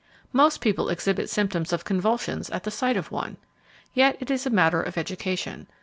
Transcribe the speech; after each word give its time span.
Most 0.33 0.61
people 0.61 0.89
exhibit 0.89 1.29
symptoms 1.29 1.71
of 1.71 1.85
convulsions 1.85 2.49
at 2.49 2.73
sight 2.73 2.97
of 2.97 3.11
one. 3.11 3.37
Yet 3.93 4.17
it 4.19 4.31
is 4.31 4.47
a 4.47 4.49
matter 4.49 4.81
of 4.81 4.97
education. 4.97 5.67